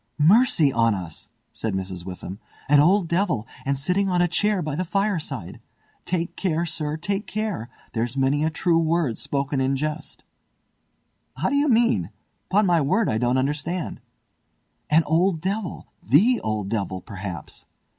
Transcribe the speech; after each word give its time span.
"Mercy 0.17 0.73
on 0.73 0.95
us," 0.95 1.29
said 1.53 1.75
Mrs. 1.75 2.07
Witham, 2.07 2.39
"an 2.67 2.79
old 2.79 3.07
devil, 3.07 3.45
and 3.67 3.77
sitting 3.77 4.09
on 4.09 4.19
a 4.19 4.27
chair 4.27 4.63
by 4.63 4.73
the 4.75 4.83
fireside! 4.83 5.59
Take 6.05 6.35
care, 6.35 6.65
sir! 6.65 6.97
take 6.97 7.27
care! 7.27 7.69
There's 7.93 8.17
many 8.17 8.43
a 8.43 8.49
true 8.49 8.79
word 8.79 9.19
spoken 9.19 9.61
in 9.61 9.75
jest." 9.75 10.23
"How 11.37 11.49
do 11.51 11.55
you 11.55 11.69
mean? 11.69 12.09
Pon 12.49 12.65
my 12.65 12.81
word 12.81 13.09
I 13.09 13.19
don't 13.19 13.37
understand." 13.37 14.01
"An 14.89 15.03
old 15.03 15.39
devil! 15.39 15.85
The 16.01 16.41
old 16.43 16.69
devil, 16.69 16.99
perhaps. 17.01 17.67